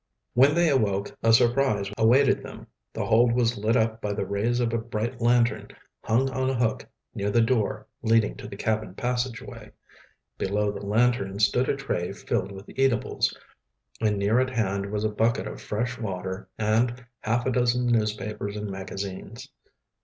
[0.33, 2.65] When they awoke a surprise awaited them.
[2.91, 5.67] The hold was lit up by the rays of a bright lantern
[6.03, 9.69] hung on a hook near the door leading to the cabin passageway.
[10.39, 13.37] Below the lantern stood a tray filled with eatables,
[14.01, 18.57] and near at hand was a bucket of fresh water and half a dozen newspapers
[18.57, 19.49] and magazines.